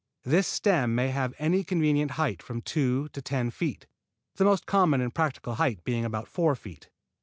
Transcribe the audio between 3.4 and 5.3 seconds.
feet, the most common and